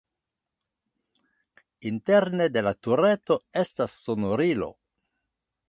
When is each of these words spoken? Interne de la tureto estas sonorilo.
Interne 1.91 2.49
de 2.57 2.65
la 2.69 2.73
tureto 2.89 3.39
estas 3.65 4.01
sonorilo. 4.07 4.75